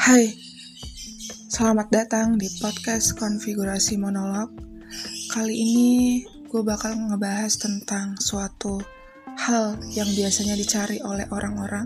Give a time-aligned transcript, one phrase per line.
[0.00, 0.32] Hai,
[1.52, 4.48] selamat datang di podcast konfigurasi monolog.
[5.28, 8.80] Kali ini gue bakal ngebahas tentang suatu
[9.36, 11.84] hal yang biasanya dicari oleh orang-orang,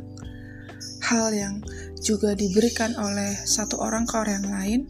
[1.10, 1.58] hal yang
[2.06, 4.80] juga diberikan oleh satu orang ke orang lain,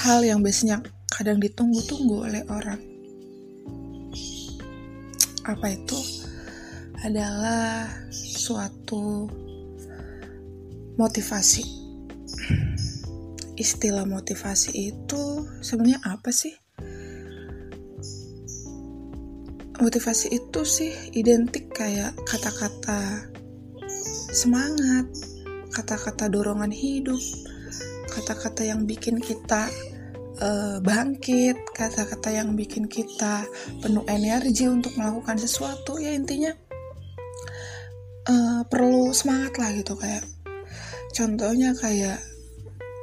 [0.00, 0.80] hal yang biasanya
[1.12, 2.80] kadang ditunggu-tunggu oleh orang.
[5.44, 6.00] Apa itu?
[7.04, 9.28] Adalah suatu
[11.00, 11.64] motivasi.
[13.56, 16.52] Istilah motivasi itu sebenarnya apa sih?
[19.80, 23.32] Motivasi itu sih identik kayak kata-kata
[24.36, 25.08] semangat,
[25.72, 27.20] kata-kata dorongan hidup,
[28.12, 29.72] kata-kata yang bikin kita
[30.44, 33.48] uh, bangkit, kata-kata yang bikin kita
[33.80, 35.96] penuh energi untuk melakukan sesuatu.
[35.96, 36.52] Ya intinya
[38.28, 40.39] uh, perlu semangat lah gitu kayak
[41.10, 42.18] contohnya kayak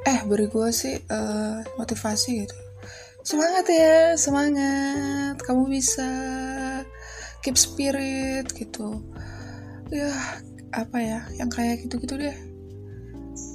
[0.08, 2.56] eh beri gue sih uh, motivasi gitu.
[3.26, 6.08] Semangat ya semangat kamu bisa
[7.44, 9.04] keep spirit gitu.
[9.92, 10.12] Ya
[10.72, 12.36] apa ya yang kayak gitu-gitu deh.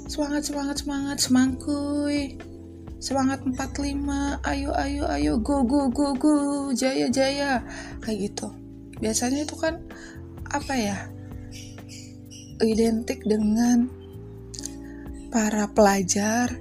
[0.05, 2.37] Semangat semangat semangat semangkuy.
[3.01, 6.35] Semangat 45 ayo ayo ayo go go go go
[6.77, 7.65] jaya jaya.
[8.05, 8.47] Kayak gitu.
[9.01, 9.81] Biasanya itu kan
[10.53, 10.97] apa ya
[12.61, 14.02] identik dengan
[15.33, 16.53] para pelajar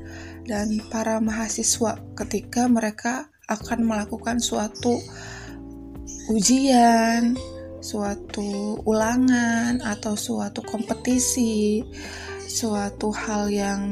[0.48, 4.96] dan para mahasiswa ketika mereka akan melakukan suatu
[6.32, 7.36] ujian,
[7.84, 11.84] suatu ulangan atau suatu kompetisi,
[12.48, 13.82] suatu hal yang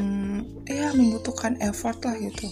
[0.65, 2.49] ya membutuhkan effort lah gitu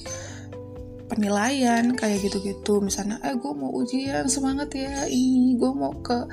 [1.08, 2.84] penilaian kayak gitu-gitu.
[2.84, 5.08] Misalnya eh gue mau ujian semangat ya.
[5.08, 6.28] Ini gue mau ke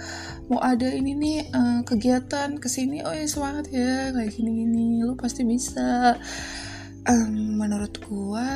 [0.52, 4.12] mau ada ini nih uh, kegiatan ke sini oh ya semangat ya.
[4.12, 5.02] Kayak gini-gini.
[5.02, 6.20] Lu pasti bisa.
[7.06, 8.50] Um, menurut gue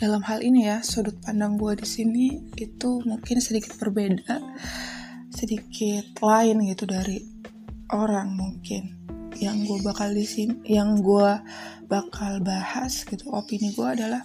[0.00, 4.38] dalam hal ini ya sudut pandang gue di sini itu mungkin sedikit berbeda
[5.28, 7.20] sedikit lain gitu dari
[7.92, 8.96] orang mungkin.
[9.40, 11.30] Yang gue bakal di sini yang gue
[11.90, 14.22] bakal bahas gitu opini gue adalah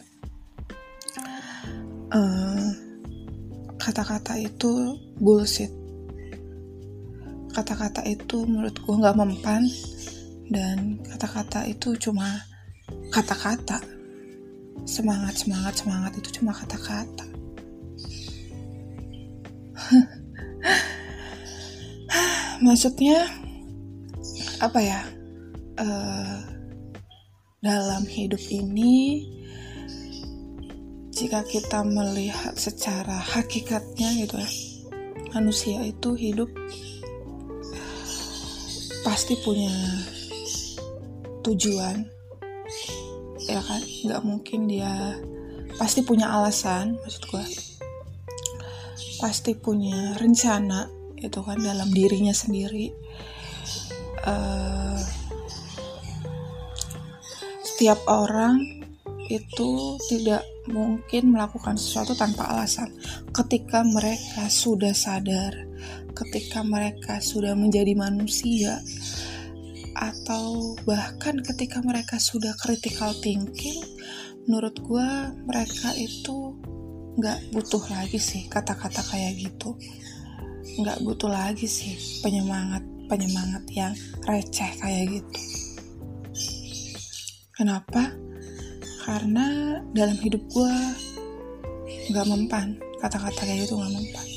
[3.76, 5.68] kata-kata uh, itu bullshit.
[7.52, 9.68] Kata-kata itu menurut gue nggak mempan
[10.52, 12.40] dan kata-kata itu cuma
[13.12, 13.84] kata-kata.
[14.86, 17.26] Semangat semangat semangat itu cuma kata-kata.
[22.66, 23.28] Maksudnya
[24.64, 25.04] apa ya?
[25.76, 26.40] Uh,
[27.60, 29.28] dalam hidup ini
[31.16, 34.52] jika kita melihat secara hakikatnya gitu ya
[35.32, 36.52] manusia itu hidup
[39.08, 39.72] pasti punya
[41.48, 42.04] tujuan
[43.46, 43.80] ya kan?
[43.80, 45.16] Nggak mungkin dia
[45.80, 47.46] pasti punya alasan maksud gue
[49.24, 52.92] pasti punya rencana itu kan dalam dirinya sendiri.
[54.26, 55.00] Uh,
[57.64, 58.85] setiap orang
[59.30, 62.94] itu tidak mungkin melakukan sesuatu tanpa alasan.
[63.34, 65.54] Ketika mereka sudah sadar,
[66.14, 68.82] ketika mereka sudah menjadi manusia,
[69.96, 73.80] atau bahkan ketika mereka sudah critical thinking,
[74.46, 75.10] menurut gue
[75.48, 76.60] mereka itu
[77.16, 79.80] nggak butuh lagi sih kata-kata kayak gitu.
[80.84, 83.94] Nggak butuh lagi sih penyemangat penyemangat yang
[84.28, 85.42] receh kayak gitu.
[87.56, 88.25] Kenapa?
[89.06, 90.74] Karena dalam hidup gue
[92.10, 92.74] nggak mempan.
[92.98, 94.28] Kata-kata kayak gitu nggak mempan.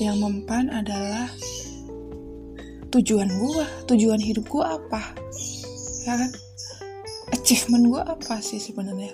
[0.00, 1.28] Yang mempan adalah
[2.88, 5.12] tujuan gue tujuan hidup gue apa?
[6.08, 6.30] Ya kan?
[7.36, 9.12] Achievement gue apa sih sebenarnya?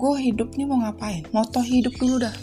[0.00, 1.28] Gue hidup nih mau ngapain?
[1.36, 2.34] Moto hidup dulu dah.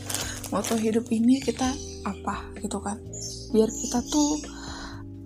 [0.53, 1.73] Moto hidup ini kita
[2.05, 3.01] apa gitu kan?
[3.49, 4.37] Biar kita tuh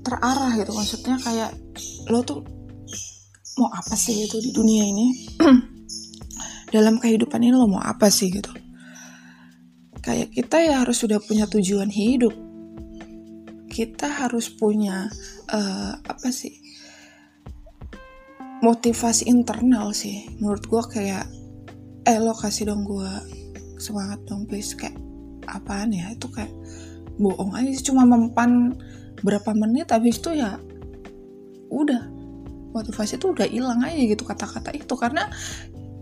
[0.08, 0.72] terarah gitu.
[0.72, 1.52] Maksudnya kayak
[2.08, 2.63] lo tuh
[3.58, 5.08] mau apa sih gitu di dunia ini?
[6.76, 8.34] Dalam kehidupan ini lo mau apa sih?
[8.34, 8.50] gitu.
[10.04, 12.34] Kayak kita ya harus sudah punya tujuan hidup.
[13.70, 15.10] Kita harus punya
[15.50, 16.54] uh, apa sih
[18.64, 20.28] motivasi internal sih.
[20.40, 21.26] Menurut gue kayak
[22.04, 23.12] eh lo kasih dong gue
[23.80, 24.76] semangat dong please.
[24.76, 25.00] Kayak
[25.48, 26.12] apaan ya?
[26.12, 26.52] Itu kayak
[27.18, 28.74] bohong aja cuma mempan
[29.22, 30.58] berapa menit habis itu ya
[31.70, 32.13] udah
[32.74, 34.94] motivasi itu udah hilang aja gitu kata-kata itu.
[34.98, 35.30] Karena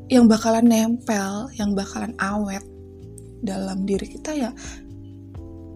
[0.08, 2.64] yang bakalan nempel, yang bakalan awet
[3.44, 4.52] dalam diri kita ya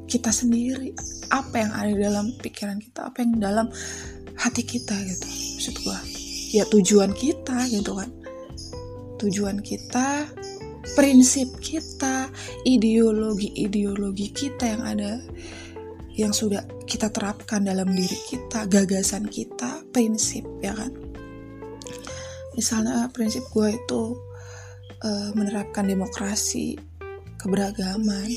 [0.08, 0.96] kita sendiri.
[1.30, 3.68] Apa yang ada dalam pikiran kita, apa yang dalam
[4.36, 6.00] hati kita gitu maksud gue
[6.54, 8.10] ya tujuan kita gitu kan.
[9.16, 10.28] Tujuan kita
[10.94, 12.30] prinsip kita
[12.68, 15.12] ideologi-ideologi kita yang ada
[16.16, 20.92] yang sudah kita terapkan dalam diri kita gagasan kita prinsip ya kan?
[22.56, 24.04] Misalnya prinsip gue itu
[25.04, 26.80] uh, menerapkan demokrasi
[27.36, 28.32] keberagaman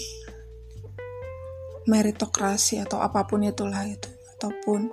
[1.89, 4.93] meritokrasi atau apa pun itulah itu ataupun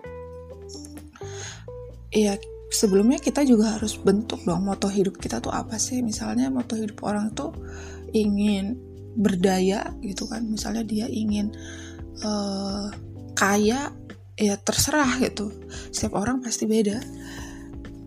[2.16, 2.40] ya
[2.72, 6.00] sebelumnya kita juga harus bentuk dong moto hidup kita tuh apa sih?
[6.00, 7.52] Misalnya moto hidup orang tuh
[8.16, 8.80] ingin
[9.16, 10.48] berdaya gitu kan.
[10.48, 11.52] Misalnya dia ingin
[12.24, 12.88] uh,
[13.36, 13.92] kaya
[14.36, 15.52] ya terserah gitu
[15.92, 17.00] setiap orang pasti beda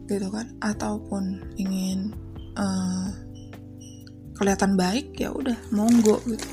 [0.08, 2.12] gitu kan ataupun ingin
[2.56, 3.08] uh,
[4.36, 6.48] kelihatan baik ya udah monggo gitu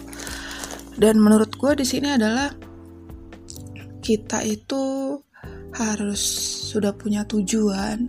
[0.95, 2.51] dan menurut gue di sini adalah
[3.99, 5.15] kita itu
[5.75, 6.21] harus
[6.71, 8.07] sudah punya tujuan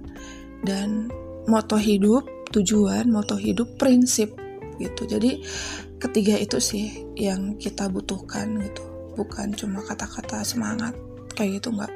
[0.63, 1.11] dan
[1.51, 4.35] moto hidup, tujuan, moto hidup, prinsip
[4.79, 5.03] gitu.
[5.07, 5.43] Jadi
[5.99, 8.96] ketiga itu sih yang kita butuhkan gitu.
[9.17, 10.93] Bukan cuma kata-kata semangat
[11.33, 11.93] kayak gitu nggak.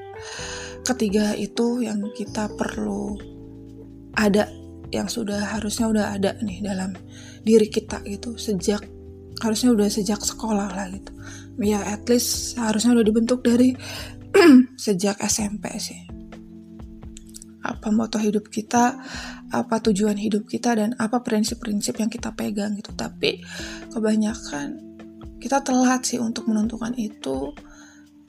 [0.82, 3.14] Ketiga itu yang kita perlu
[4.16, 4.48] ada
[4.90, 6.90] yang sudah harusnya udah ada nih dalam
[7.46, 8.82] diri kita gitu sejak
[9.38, 11.14] harusnya udah sejak sekolah lah gitu
[11.62, 13.70] ya at least harusnya udah dibentuk dari
[14.74, 16.10] sejak SMP sih
[17.60, 18.96] apa moto hidup kita,
[19.52, 22.92] apa tujuan hidup kita dan apa prinsip-prinsip yang kita pegang gitu.
[22.96, 23.44] Tapi
[23.92, 24.89] kebanyakan
[25.40, 27.56] kita telat sih untuk menentukan itu.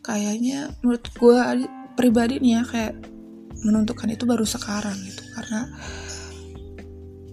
[0.01, 1.37] Kayaknya menurut gue
[1.93, 2.93] pribadi nih ya kayak
[3.61, 5.21] menentukan itu baru sekarang gitu.
[5.35, 5.67] Karena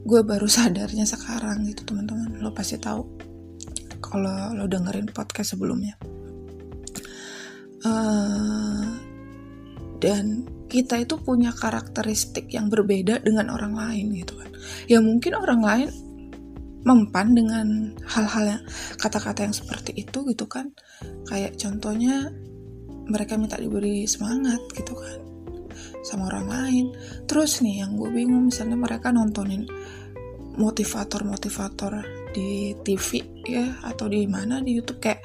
[0.05, 2.43] gue baru sadarnya sekarang gitu teman-teman.
[2.43, 3.07] Lo pasti tahu
[4.03, 5.95] kalau lo dengerin podcast sebelumnya.
[7.79, 8.99] Uh,
[10.03, 14.51] dan kita itu punya karakteristik yang berbeda dengan orang lain gitu kan.
[14.91, 15.89] Ya mungkin orang lain
[16.89, 18.63] mempan dengan hal-hal yang
[18.97, 20.73] kata-kata yang seperti itu gitu kan.
[21.29, 22.33] Kayak contohnya
[23.09, 25.21] mereka minta diberi semangat gitu kan
[26.01, 26.87] sama orang lain.
[27.29, 29.69] Terus nih yang gue bingung misalnya mereka nontonin
[30.59, 32.03] motivator-motivator
[32.33, 35.23] di TV ya atau di mana di YouTube kayak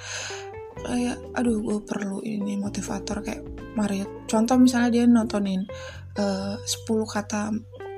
[0.83, 3.44] kayak aduh gue perlu ini motivator kayak
[3.74, 4.27] Mario.
[4.30, 5.65] Contoh misalnya dia nontonin
[6.19, 7.50] uh, eh, 10 kata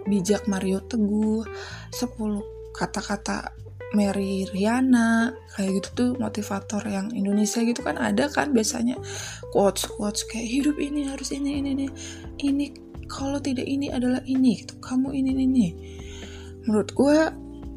[0.06, 1.44] bijak Mario Teguh
[1.92, 3.56] 10 kata-kata
[3.96, 9.00] Mary Riana kayak gitu tuh motivator yang Indonesia gitu kan ada kan biasanya.
[9.56, 11.88] Quotes quotes kayak hidup ini harus ini ini ini.
[12.44, 12.66] Ini
[13.08, 14.76] kalau tidak ini adalah ini gitu.
[14.84, 15.68] Kamu ini ini
[16.66, 17.18] menurut gue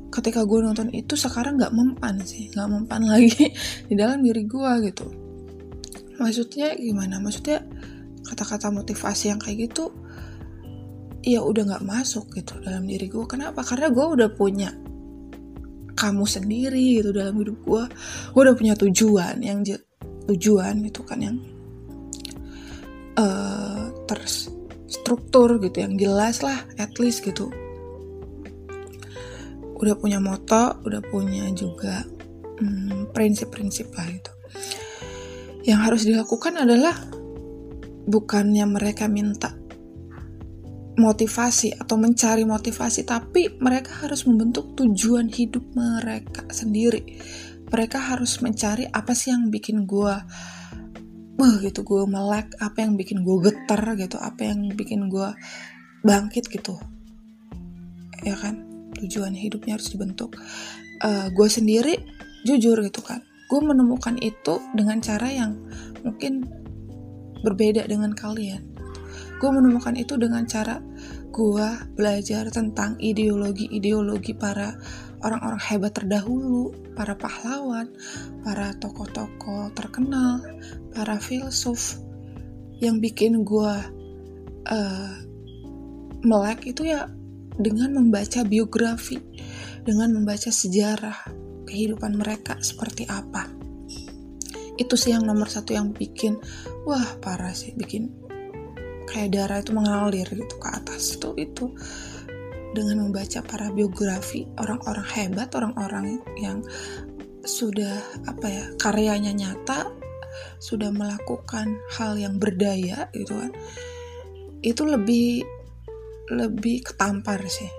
[0.09, 2.51] ketika gue nonton itu sekarang nggak mempan sih.
[2.51, 3.55] Nggak mempan lagi
[3.87, 5.07] di dalam diri gue gitu.
[6.19, 7.23] Maksudnya gimana?
[7.23, 7.63] Maksudnya
[8.27, 9.95] kata-kata motivasi yang kayak gitu
[11.23, 13.63] ya udah nggak masuk gitu dalam diri gue kenapa?
[13.63, 14.88] Karena gue udah punya
[15.99, 17.85] kamu sendiri gitu dalam hidup gue
[18.31, 19.67] gue udah punya tujuan yang
[20.31, 21.37] tujuan gitu kan yang
[23.19, 27.51] uh, terstruktur gitu yang jelas lah at least gitu.
[29.79, 32.07] Udah punya moto udah punya juga
[32.63, 34.33] hmm, prinsip-prinsip lah itu
[35.69, 36.97] yang harus dilakukan adalah
[38.09, 39.53] bukannya mereka minta
[40.99, 47.07] motivasi atau mencari motivasi tapi mereka harus membentuk tujuan hidup mereka sendiri.
[47.69, 50.15] Mereka harus mencari apa sih yang bikin gue
[51.39, 55.31] wah gitu gue melek apa yang bikin gue getar gitu apa yang bikin gue
[56.03, 56.75] bangkit gitu.
[58.27, 58.67] Ya kan?
[58.99, 60.35] Tujuan hidupnya harus dibentuk.
[60.99, 61.95] Uh, gue sendiri
[62.43, 65.57] jujur gitu kan gue menemukan itu dengan cara yang
[66.05, 66.45] mungkin
[67.41, 68.78] berbeda dengan kalian
[69.39, 70.83] gue menemukan itu dengan cara
[71.31, 74.75] gue belajar tentang ideologi-ideologi para
[75.23, 77.91] orang-orang hebat terdahulu, para pahlawan,
[78.43, 80.43] para tokoh-tokoh terkenal,
[80.91, 82.03] para filsuf
[82.83, 83.75] yang bikin gue
[84.67, 85.15] uh,
[86.23, 87.07] melek itu ya
[87.59, 89.19] dengan membaca biografi,
[89.83, 91.19] dengan membaca sejarah
[91.67, 93.51] kehidupan mereka seperti apa.
[94.79, 96.39] Itu sih yang nomor satu yang bikin,
[96.87, 98.18] wah parah sih, bikin
[99.09, 101.67] kayak darah itu mengalir gitu ke atas itu itu
[102.77, 106.61] dengan membaca para biografi orang-orang hebat, orang-orang yang
[107.43, 107.97] sudah
[108.29, 109.89] apa ya karyanya nyata,
[110.61, 113.51] sudah melakukan hal yang berdaya gitu kan,
[114.61, 115.49] itu lebih
[116.29, 117.73] lebih ketampar sih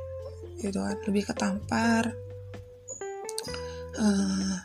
[0.59, 2.12] gitu kan lebih ketampar
[3.95, 4.57] uh,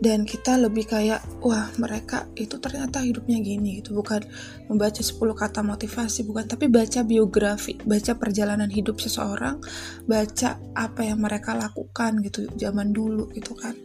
[0.00, 3.92] dan kita lebih kayak wah mereka itu ternyata hidupnya gini gitu.
[3.92, 4.24] Bukan
[4.72, 6.48] membaca 10 kata motivasi bukan.
[6.48, 9.60] Tapi baca biografi baca perjalanan hidup seseorang
[10.08, 13.76] baca apa yang mereka lakukan gitu zaman dulu gitu kan.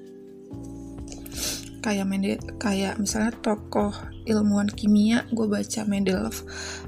[1.83, 3.93] Kayak Mendel kayak misalnya tokoh
[4.25, 6.41] ilmuwan kimia gue baca Mendeleev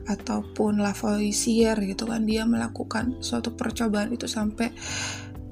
[0.10, 2.26] ataupun Lavoisier gitu kan.
[2.26, 4.74] Dia melakukan suatu percobaan itu sampai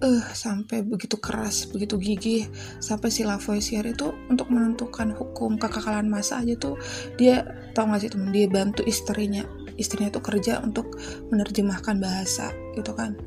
[0.06, 2.46] uh, sampai begitu keras, begitu gigih
[2.78, 6.78] sampai si Lavoisier itu untuk menentukan hukum kekekalan masa aja tuh
[7.18, 7.42] dia
[7.74, 9.42] tau gak sih temen dia bantu istrinya
[9.76, 10.96] istrinya tuh kerja untuk
[11.34, 13.18] menerjemahkan bahasa gitu kan.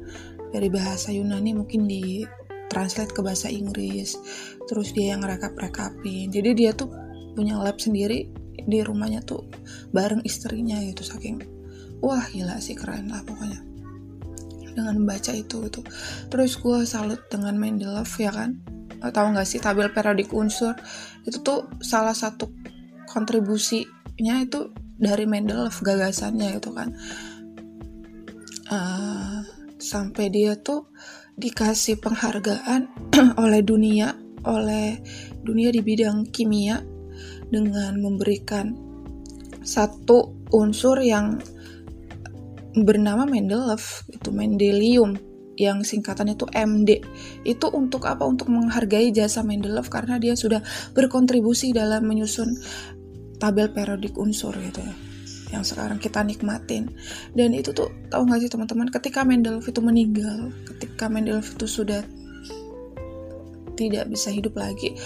[0.49, 2.25] Dari bahasa Yunani mungkin di
[2.73, 4.17] translate ke bahasa Inggris
[4.65, 6.33] terus dia yang rekap-rekapin.
[6.33, 6.89] Jadi dia tuh
[7.37, 8.33] punya lab sendiri
[8.69, 9.49] di rumahnya tuh
[9.93, 11.41] bareng istrinya gitu saking
[12.05, 13.68] wah gila sih keren lah pokoknya
[14.79, 15.83] dengan membaca itu gitu.
[16.31, 18.63] Terus gue salut dengan Mendeleev ya kan?
[19.03, 20.79] Tahu nggak sih tabel periodik unsur.
[21.27, 22.47] Itu tuh salah satu
[23.11, 26.95] kontribusinya itu dari Mendeleev gagasannya gitu kan.
[28.69, 29.43] Uh,
[29.81, 30.87] sampai dia tuh
[31.39, 32.91] dikasih penghargaan
[33.43, 34.13] oleh dunia
[34.45, 35.01] oleh
[35.43, 36.83] dunia di bidang kimia
[37.49, 38.77] dengan memberikan
[39.65, 41.41] satu unsur yang
[42.85, 43.83] bernama Mendeleev
[44.13, 45.17] itu Mendelium
[45.59, 47.03] yang singkatannya itu MD
[47.43, 48.23] itu untuk apa?
[48.23, 50.63] Untuk menghargai jasa Mendeleev karena dia sudah
[50.95, 52.55] berkontribusi dalam menyusun
[53.39, 54.95] tabel periodik unsur gitu ya
[55.49, 56.93] yang sekarang kita nikmatin.
[57.33, 62.05] Dan itu tuh tahu nggak sih teman-teman ketika Mendeleev itu meninggal ketika Mendeleev itu sudah
[63.79, 64.99] tidak bisa hidup lagi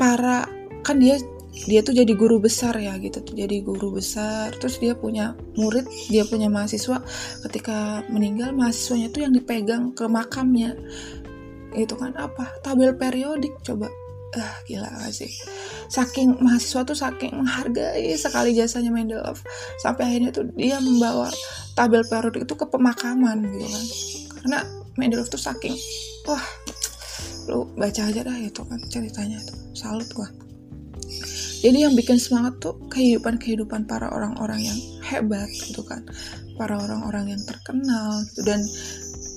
[0.00, 0.48] para
[0.80, 3.20] kan dia dia tuh jadi guru besar ya gitu.
[3.20, 4.54] Tuh jadi guru besar.
[4.56, 7.02] Terus dia punya murid dia punya mahasiswa.
[7.46, 10.78] Ketika meninggal mahasiswanya tuh yang dipegang ke makamnya.
[11.74, 12.62] Itu kan apa?
[12.62, 13.90] Tabel periodik coba.
[14.30, 15.30] Ah gila gak sih?
[15.90, 19.42] Saking mahasiswa tuh saking menghargai sekali jasanya Mendeleev
[19.82, 21.26] sampai akhirnya tuh dia membawa
[21.74, 23.86] tabel periodik itu ke pemakaman gitu kan.
[24.38, 24.58] Karena
[24.94, 25.74] Mendeleev tuh saking
[26.30, 26.46] wah
[27.50, 29.58] lu baca aja dah itu kan ceritanya tuh.
[29.74, 30.30] Salut gua
[31.60, 36.00] jadi yang bikin semangat tuh kehidupan-kehidupan para orang-orang yang hebat gitu kan.
[36.56, 38.40] Para orang-orang yang terkenal gitu.
[38.48, 38.64] Dan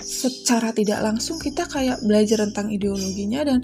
[0.03, 3.59] secara tidak langsung kita kayak belajar tentang ideologinya dan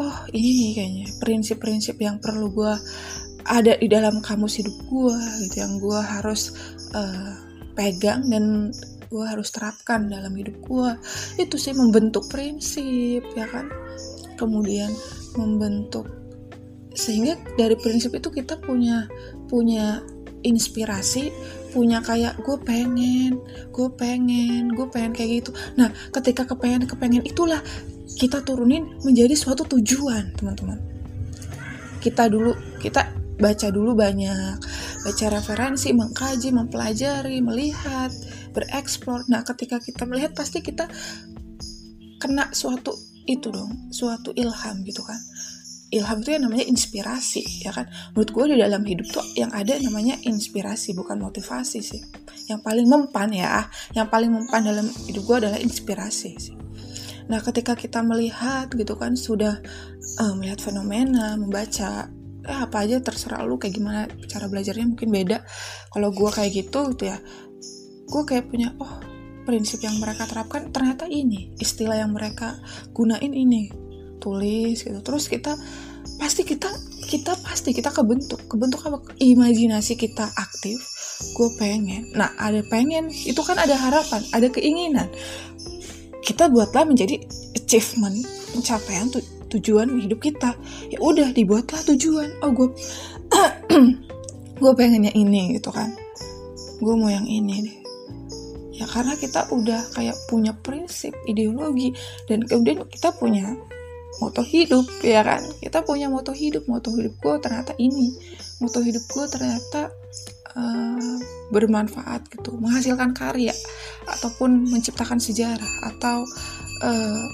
[0.00, 2.74] oh ini nih kayaknya prinsip-prinsip yang perlu gue
[3.44, 6.52] ada di dalam kamus hidup gue gitu yang gue harus
[6.96, 7.32] uh,
[7.76, 8.72] pegang dan
[9.12, 10.90] gue harus terapkan dalam hidup gue
[11.36, 13.68] itu sih membentuk prinsip ya kan?
[14.40, 14.92] Kemudian
[15.36, 16.21] membentuk
[16.92, 19.08] sehingga dari prinsip itu kita punya
[19.48, 20.04] punya
[20.42, 21.30] inspirasi
[21.72, 23.40] punya kayak gue pengen
[23.72, 25.50] gue pengen gue pengen kayak gitu.
[25.80, 27.64] Nah ketika kepengen kepengen itulah
[28.20, 30.78] kita turunin menjadi suatu tujuan teman-teman.
[32.02, 33.08] Kita dulu kita
[33.40, 34.56] baca dulu banyak
[35.02, 38.12] baca referensi mengkaji mempelajari melihat
[38.52, 39.24] bereksplor.
[39.32, 40.86] Nah ketika kita melihat pasti kita
[42.20, 42.92] kena suatu
[43.26, 45.18] itu dong suatu ilham gitu kan
[45.92, 47.86] ilham itu yang namanya inspirasi ya kan?
[48.16, 52.00] Menurut gue di dalam hidup tuh yang ada namanya inspirasi bukan motivasi sih.
[52.48, 56.56] Yang paling mempan ya yang paling mempan dalam hidup gue adalah inspirasi sih.
[57.28, 59.60] Nah ketika kita melihat gitu kan sudah
[60.18, 62.08] uh, melihat fenomena membaca
[62.42, 65.44] eh, apa aja terserah lu kayak gimana cara belajarnya mungkin beda.
[65.92, 67.20] Kalau gue kayak gitu gitu ya
[68.12, 69.00] gue kayak punya oh
[69.48, 72.60] prinsip yang mereka terapkan ternyata ini istilah yang mereka
[72.92, 73.81] gunain ini
[74.22, 74.98] tulis gitu.
[75.02, 75.58] Terus kita
[76.22, 76.70] pasti kita
[77.10, 78.46] kita pasti kita kebentuk.
[78.46, 79.02] Kebentuk apa?
[79.18, 80.78] Imajinasi kita aktif.
[81.34, 82.14] Gue pengen.
[82.14, 85.10] Nah ada pengen itu kan ada harapan ada keinginan.
[86.22, 87.18] Kita buatlah menjadi
[87.58, 88.14] achievement
[88.54, 89.18] pencapaian tu,
[89.58, 90.54] tujuan hidup kita.
[90.86, 92.38] Ya udah dibuatlah tujuan.
[92.46, 92.70] Oh gue
[94.62, 95.90] gue pengennya ini gitu kan.
[96.78, 97.76] Gue mau yang ini nih.
[98.72, 101.94] Ya karena kita udah kayak punya prinsip ideologi
[102.26, 103.52] dan kemudian kita punya
[104.20, 105.40] moto hidup ya kan?
[105.62, 106.68] Kita punya moto hidup.
[106.68, 108.12] Moto hidup gue ternyata ini.
[108.60, 109.88] Moto hidup gue ternyata
[110.58, 111.16] uh,
[111.54, 112.58] bermanfaat gitu.
[112.60, 113.54] Menghasilkan karya
[114.04, 116.26] ataupun menciptakan sejarah atau
[116.84, 117.24] uh,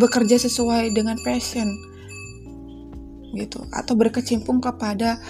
[0.00, 1.68] bekerja sesuai dengan passion
[3.36, 3.60] gitu.
[3.74, 5.20] Atau berkecimpung kepada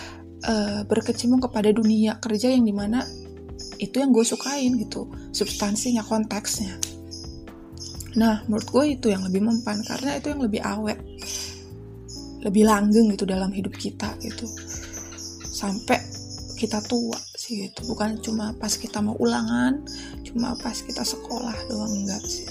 [0.46, 3.02] uh, berkecimpung kepada dunia kerja yang di mana
[3.80, 5.10] itu yang gue sukain gitu.
[5.34, 6.99] Substansinya konteksnya
[8.18, 10.98] Nah, menurut gue itu yang lebih mempan karena itu yang lebih awet,
[12.42, 14.50] lebih langgeng gitu dalam hidup kita gitu.
[15.46, 16.02] Sampai
[16.58, 19.84] kita tua sih gitu, bukan cuma pas kita mau ulangan,
[20.26, 22.48] cuma pas kita sekolah doang enggak sih.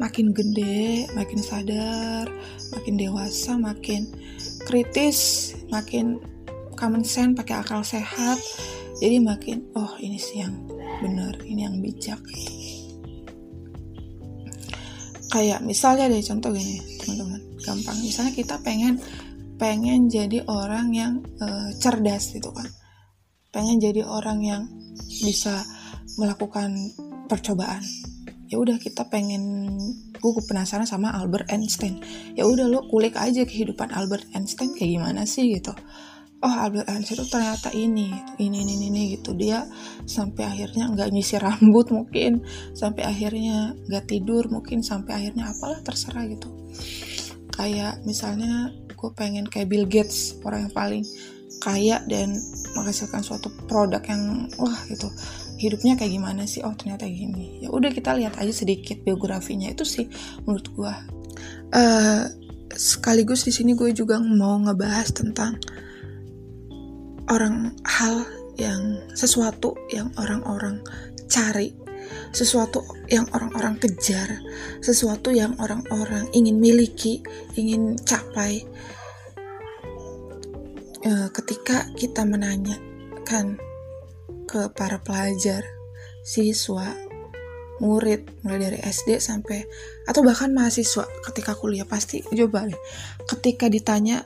[0.00, 2.24] makin gede makin sadar
[2.72, 4.08] makin dewasa makin
[4.64, 6.16] kritis makin
[6.72, 8.40] common sense pakai akal sehat
[8.96, 10.56] jadi makin oh ini sih yang
[11.04, 12.59] benar ini yang bijak gitu.
[15.30, 17.96] Kayak misalnya deh contoh gini teman-teman gampang.
[18.02, 18.98] Misalnya kita pengen
[19.56, 22.66] pengen jadi orang yang uh, cerdas gitu kan.
[23.54, 24.62] Pengen jadi orang yang
[25.22, 25.62] bisa
[26.18, 26.74] melakukan
[27.30, 27.82] percobaan.
[28.50, 29.78] Ya udah kita pengen
[30.18, 32.02] gue penasaran sama Albert Einstein.
[32.34, 35.70] Ya udah lo kulik aja kehidupan Albert Einstein kayak gimana sih gitu
[36.40, 38.08] oh Albert Einstein itu ternyata ini
[38.40, 39.36] ini ini ini gitu.
[39.36, 39.64] Dia
[40.08, 46.24] sampai akhirnya nggak nyisir rambut mungkin sampai akhirnya nggak tidur mungkin sampai akhirnya apalah terserah
[46.28, 46.48] gitu.
[47.52, 51.04] Kayak misalnya gue pengen kayak Bill Gates orang yang paling
[51.60, 52.32] kaya dan
[52.72, 55.12] menghasilkan suatu produk yang wah gitu.
[55.60, 56.64] Hidupnya kayak gimana sih?
[56.64, 57.60] Oh ternyata gini.
[57.60, 59.68] Ya udah kita lihat aja sedikit biografinya.
[59.68, 60.08] Itu sih
[60.48, 60.94] menurut gue
[61.76, 62.24] uh,
[62.70, 65.60] sekaligus di sini gue juga mau ngebahas tentang
[67.30, 68.26] orang hal
[68.58, 70.82] yang sesuatu yang orang-orang
[71.30, 71.72] cari
[72.34, 74.42] sesuatu yang orang-orang kejar
[74.82, 77.22] sesuatu yang orang-orang ingin miliki
[77.54, 78.66] ingin capai.
[81.00, 83.56] Uh, ketika kita menanyakan
[84.44, 85.64] ke para pelajar,
[86.20, 86.92] siswa,
[87.80, 89.64] murid mulai dari SD sampai
[90.04, 92.76] atau bahkan mahasiswa ketika kuliah pasti coba deh
[93.24, 94.20] ketika ditanya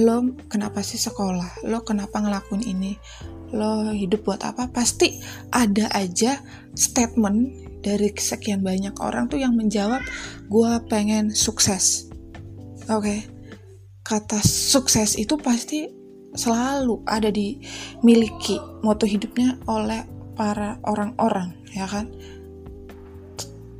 [0.00, 1.68] lo kenapa sih sekolah?
[1.68, 2.96] Lo kenapa ngelakuin ini?
[3.52, 4.72] Lo hidup buat apa?
[4.72, 5.20] Pasti
[5.52, 6.40] ada aja
[6.72, 10.00] statement dari sekian banyak orang tuh yang menjawab
[10.48, 12.08] gue pengen sukses.
[12.88, 13.02] Oke?
[13.02, 13.20] Okay?
[14.02, 15.86] kata sukses itu pasti
[16.34, 20.02] selalu ada dimiliki moto hidupnya oleh
[20.34, 22.10] para orang-orang ya kan?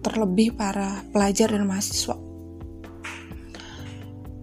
[0.02, 2.31] Terlebih para pelajar dan mahasiswa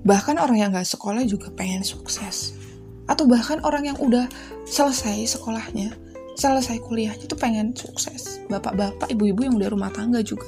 [0.09, 2.57] bahkan orang yang gak sekolah juga pengen sukses.
[3.05, 4.25] Atau bahkan orang yang udah
[4.65, 5.93] selesai sekolahnya
[6.39, 8.39] selesai kuliahnya itu pengen sukses.
[8.47, 10.47] Bapak-bapak ibu-ibu yang udah rumah tangga juga.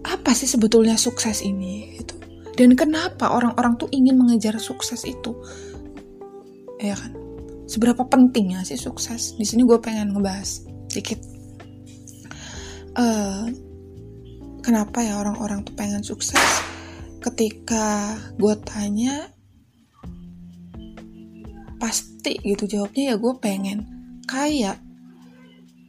[0.00, 2.16] Apa sih sebetulnya sukses ini gitu?
[2.56, 5.36] Dan kenapa orang-orang tuh ingin mengejar sukses itu?
[6.80, 7.12] Ya kan?
[7.68, 9.36] Seberapa pentingnya sih sukses?
[9.36, 11.20] Di sini gue pengen ngebahas dikit
[12.98, 13.46] uh,
[14.64, 16.40] kenapa ya orang-orang tuh pengen sukses
[17.20, 19.28] ketika gue tanya
[21.80, 23.78] pasti gitu jawabnya ya gue pengen
[24.24, 24.76] kaya.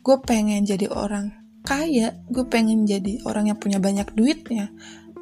[0.01, 4.73] Gue pengen jadi orang kaya gue pengen jadi orang yang punya banyak duitnya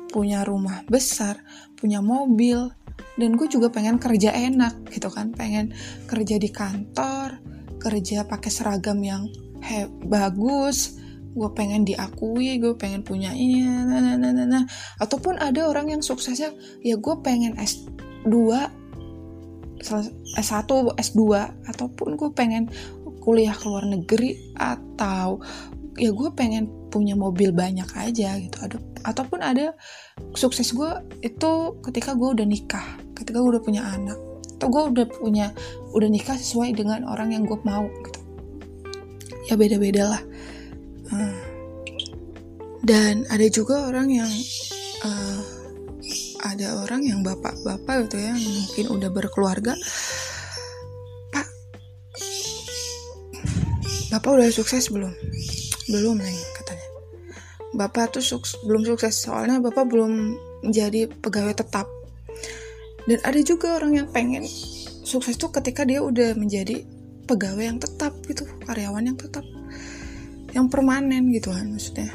[0.10, 1.43] punya rumah besar
[1.76, 2.72] punya mobil
[3.19, 5.76] dan gue juga pengen kerja enak gitu kan pengen
[6.08, 7.39] kerja di kantor
[7.80, 9.28] kerja pakai seragam yang
[9.60, 10.98] he bagus
[11.39, 14.63] gue pengen diakui gue pengen punya ini nah, nah, nah, nah, nah.
[14.99, 16.52] ataupun ada orang yang suksesnya
[16.84, 18.28] ya gue pengen S2
[19.80, 21.21] S1 S2
[21.71, 22.67] ataupun gue pengen
[23.23, 25.39] kuliah ke luar negeri atau
[25.95, 28.58] ya gue pengen punya mobil banyak aja gitu.
[28.60, 29.71] Ada ataupun ada
[30.36, 30.91] sukses gue
[31.23, 31.52] itu
[31.88, 34.19] ketika gue udah nikah ketika gue udah punya anak.
[34.60, 35.56] Atau gue udah punya
[35.95, 38.19] udah nikah sesuai dengan orang yang gue mau gitu.
[39.47, 40.21] Ya beda-beda lah
[42.89, 44.32] dan ada juga orang yang
[45.06, 45.39] uh,
[46.41, 49.78] ada orang yang bapak-bapak gitu ya mungkin udah berkeluarga.
[51.30, 51.48] Pak
[54.10, 55.12] bapak udah sukses belum?
[55.91, 56.88] Belum neng katanya.
[57.78, 60.34] Bapak tuh suks belum sukses soalnya bapak belum
[60.65, 61.86] menjadi pegawai tetap.
[63.06, 64.50] Dan ada juga orang yang pengen
[65.06, 66.86] sukses tuh ketika dia udah menjadi
[67.30, 69.45] pegawai yang tetap gitu karyawan yang tetap
[70.60, 72.12] yang permanen gitu kan maksudnya.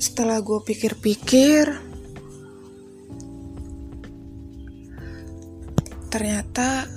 [0.00, 1.68] Setelah gue pikir-pikir
[6.08, 6.88] ternyata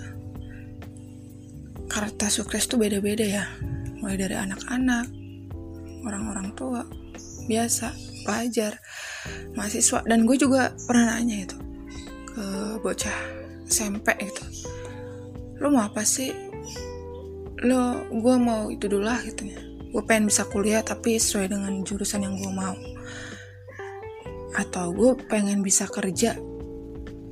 [1.91, 3.45] kata sukses tuh beda-beda ya.
[3.99, 5.05] Mulai dari anak-anak
[6.07, 6.87] orang-orang tua
[7.51, 7.91] biasa
[8.23, 8.79] pelajar
[9.51, 9.99] mahasiswa.
[10.07, 11.57] Dan gue juga pernah nanya itu
[12.31, 12.45] ke
[12.79, 13.19] bocah
[13.67, 14.43] SMP gitu.
[15.59, 16.46] Lo mau apa sih
[17.65, 19.59] lo gue mau itu dulu lah gitu ya.
[19.89, 22.77] Gue pengen bisa kuliah tapi sesuai dengan jurusan yang gue mau.
[24.53, 26.37] Atau gue pengen bisa kerja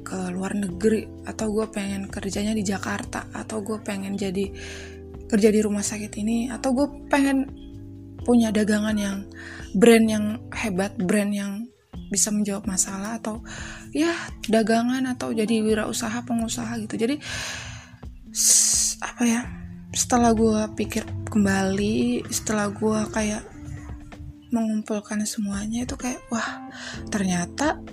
[0.05, 4.53] ke luar negeri atau gue pengen kerjanya di Jakarta atau gue pengen jadi
[5.25, 7.49] kerja di rumah sakit ini atau gue pengen
[8.21, 9.17] punya dagangan yang
[9.73, 11.65] brand yang hebat brand yang
[12.13, 13.41] bisa menjawab masalah atau
[13.89, 14.13] ya
[14.45, 17.01] dagangan atau jadi wirausaha pengusaha gitu.
[17.01, 17.17] Jadi
[19.01, 23.43] apa ya setelah gue pikir kembali setelah gue kayak
[24.56, 26.71] mengumpulkan semuanya itu kayak wah
[27.12, 27.84] ternyata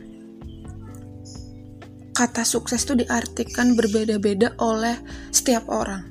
[2.12, 4.94] kata sukses itu diartikan berbeda-beda oleh
[5.32, 6.04] setiap orang.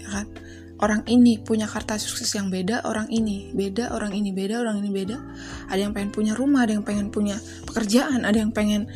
[0.00, 0.26] Ya kan?
[0.82, 4.90] Orang ini punya kata sukses yang beda orang ini beda orang ini beda orang ini
[4.90, 5.16] beda.
[5.70, 8.90] Ada yang pengen punya rumah ada yang pengen punya pekerjaan ada yang pengen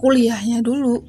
[0.00, 1.04] kuliahnya dulu.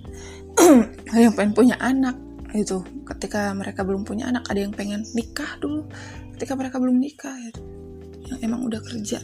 [1.16, 2.20] Ada yang pengen punya anak
[2.52, 5.88] itu ketika mereka belum punya anak ada yang pengen nikah dulu.
[6.36, 7.62] Ketika mereka belum nikah gitu
[8.32, 9.20] yang emang udah kerja.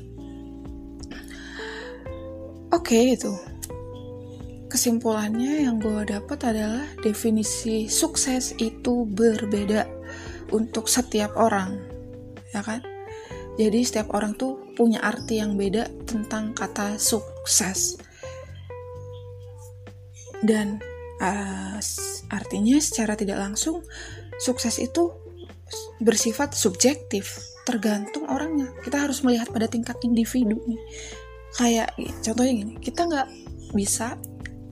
[2.67, 3.31] Oke okay, itu
[4.67, 9.87] kesimpulannya yang gue dapat adalah definisi sukses itu berbeda
[10.51, 11.79] untuk setiap orang
[12.51, 12.83] ya kan?
[13.57, 17.97] Jadi setiap orang tuh punya arti yang beda tentang kata sukses.
[20.45, 20.77] Dan
[21.21, 21.77] uh,
[22.31, 23.83] artinya secara tidak langsung
[24.41, 25.13] sukses itu
[25.99, 28.71] bersifat subjektif tergantung orangnya.
[28.85, 30.81] Kita harus melihat pada tingkat individu nih
[31.57, 31.89] kayak
[32.21, 33.27] contohnya gini kita nggak
[33.73, 34.19] bisa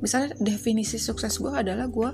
[0.04, 2.10] misalnya definisi sukses gue adalah gue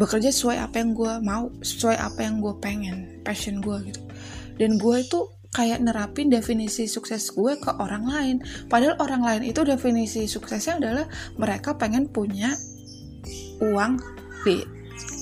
[0.00, 4.00] bekerja sesuai apa yang gue mau sesuai apa yang gue pengen passion gue gitu.
[4.56, 8.36] Dan gue itu kayak nerapin definisi sukses gue ke orang lain.
[8.70, 12.54] Padahal orang lain itu definisi suksesnya adalah mereka pengen punya
[13.60, 14.00] uang
[14.44, 14.64] di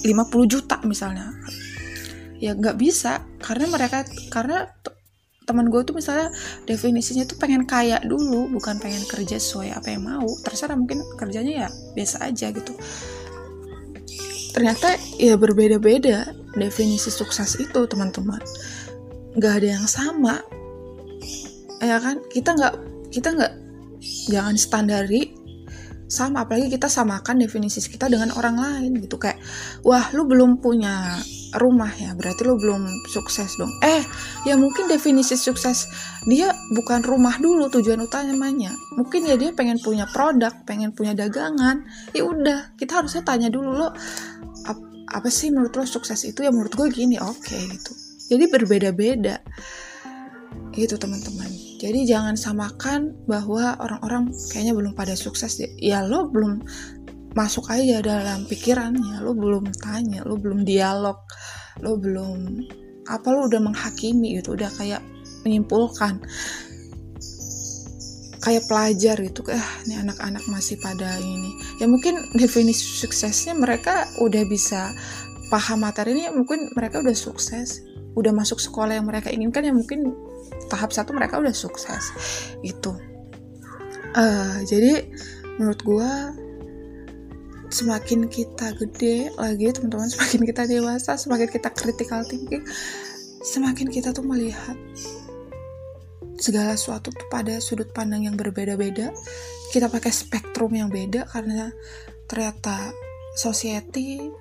[0.07, 1.35] 50 juta misalnya.
[2.39, 4.71] Ya nggak bisa karena mereka karena
[5.49, 6.29] teman gue tuh misalnya
[6.69, 10.29] definisinya tuh pengen kaya dulu bukan pengen kerja sesuai apa yang mau.
[10.45, 12.77] Terserah mungkin kerjanya ya biasa aja gitu.
[14.53, 18.43] Ternyata ya berbeda-beda definisi sukses itu teman-teman.
[19.39, 20.43] Nggak ada yang sama.
[21.81, 22.21] Ya kan?
[22.29, 22.75] Kita nggak
[23.09, 23.53] kita nggak
[24.29, 25.38] jangan standari
[26.09, 29.21] sama apalagi kita samakan definisi kita dengan orang lain gitu.
[29.21, 29.39] Kayak
[29.85, 31.21] wah lu belum punya
[31.61, 33.69] rumah ya berarti lo belum sukses dong.
[33.85, 34.03] Eh
[34.49, 35.87] ya mungkin definisi sukses
[36.25, 38.73] dia bukan rumah dulu tujuan utamanya.
[38.97, 41.85] Mungkin ya dia pengen punya produk pengen punya dagangan.
[42.17, 43.93] Ya udah kita harusnya tanya dulu lo
[44.65, 44.79] ap,
[45.13, 46.41] apa sih menurut lo sukses itu?
[46.41, 47.93] Ya menurut gue gini oke okay, gitu.
[48.33, 49.45] Jadi berbeda-beda.
[50.73, 56.67] Gitu teman-teman jadi jangan samakan bahwa orang-orang kayaknya belum pada sukses ya lo belum
[57.39, 59.23] masuk aja dalam pikirannya.
[59.23, 61.23] Lo belum tanya lo belum dialog
[61.79, 62.67] lo belum
[63.07, 64.59] apa lo udah menghakimi gitu.
[64.59, 64.99] Udah kayak
[65.47, 66.19] menyimpulkan
[68.43, 69.47] kayak pelajar gitu.
[69.47, 71.55] Ah ini anak-anak masih pada ini.
[71.79, 74.91] Ya mungkin definisi suksesnya mereka udah bisa
[75.47, 77.87] paham materi ini mungkin mereka udah sukses.
[78.19, 80.11] Udah masuk sekolah yang mereka inginkan ya mungkin
[80.69, 82.13] tahap satu mereka udah sukses
[82.65, 82.93] itu
[84.17, 85.07] uh, jadi
[85.57, 86.13] menurut gue
[87.69, 92.65] semakin kita gede lagi teman-teman semakin kita dewasa semakin kita critical thinking
[93.45, 94.77] semakin kita tuh melihat
[96.39, 99.11] segala sesuatu tuh pada sudut pandang yang berbeda-beda.
[99.75, 101.69] Kita pakai spektrum yang beda karena
[102.31, 102.95] ternyata
[103.37, 104.33] society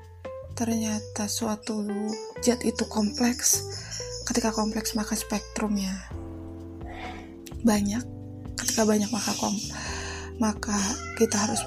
[0.55, 1.83] ternyata suatu
[2.41, 3.61] zat itu kompleks
[4.27, 5.95] ketika kompleks maka spektrumnya
[7.63, 8.03] banyak
[8.59, 9.55] ketika banyak maka kom
[10.37, 10.77] maka
[11.17, 11.61] kita harus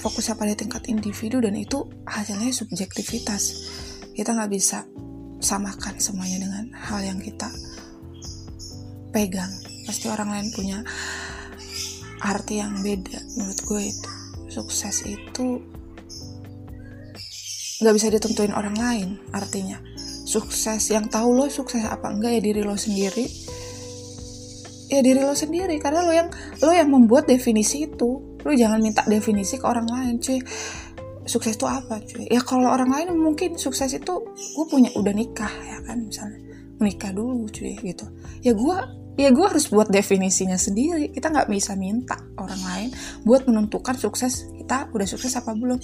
[0.00, 3.68] fokusnya pada tingkat individu dan itu hasilnya subjektivitas.
[4.16, 4.88] Kita nggak bisa
[5.40, 7.52] samakan semuanya dengan hal yang kita
[9.12, 9.52] pegang.
[9.84, 10.78] Pasti orang lain punya
[12.24, 14.12] arti yang beda menurut gue itu.
[14.50, 15.62] Sukses itu
[17.80, 19.80] nggak bisa ditentuin orang lain artinya
[20.30, 23.26] sukses yang tahu lo sukses apa enggak ya diri lo sendiri.
[24.90, 26.30] Ya diri lo sendiri karena lo yang
[26.62, 28.38] lo yang membuat definisi itu.
[28.46, 30.38] Lu jangan minta definisi ke orang lain cuy.
[31.26, 32.30] Sukses itu apa cuy?
[32.30, 36.38] Ya kalau orang lain mungkin sukses itu gue punya udah nikah ya kan misalnya.
[36.78, 38.06] Menikah dulu cuy gitu.
[38.46, 38.76] Ya gue
[39.18, 41.10] ya gue harus buat definisinya sendiri.
[41.10, 42.88] Kita nggak bisa minta orang lain
[43.26, 45.82] buat menentukan sukses kita udah sukses apa belum.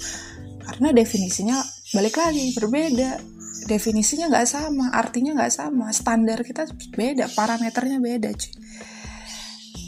[0.67, 1.63] Karena definisinya
[1.95, 3.36] balik lagi berbeda
[3.67, 5.91] definisinya nggak sama artinya nggak sama.
[5.91, 8.53] Standar kita beda parameternya beda cuy.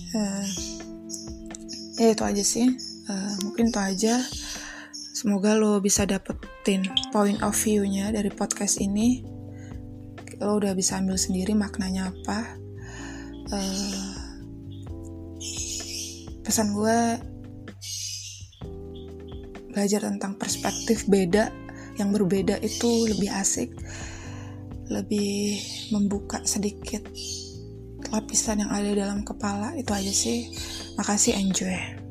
[0.09, 0.47] Uh,
[2.03, 2.69] ya itu aja sih.
[3.09, 4.14] Uh, mungkin itu aja.
[4.93, 9.23] Semoga lo bisa dapetin point of view-nya dari podcast ini.
[10.38, 12.38] Lo udah bisa ambil sendiri maknanya apa.
[13.49, 14.07] Uh,
[16.47, 16.99] pesan gue
[19.69, 21.67] belajar tentang perspektif beda
[21.99, 23.75] yang berbeda itu lebih asik
[24.89, 25.61] lebih
[25.93, 27.05] membuka sedikit
[28.09, 30.49] lapisan yang ada dalam kepala itu aja sih.
[30.97, 32.08] Makasih enjoy